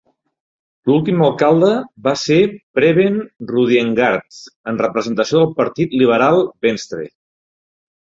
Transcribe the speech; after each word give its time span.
L'últim 0.91 1.19
alcalde 1.25 1.67
va 2.07 2.13
ser 2.21 2.37
Preben 2.77 3.19
Rudiengaard, 3.51 4.39
en 4.71 4.81
representació 4.85 5.43
del 5.43 5.53
partit 5.61 5.95
liberal 6.05 6.41
Venstre. 6.69 7.05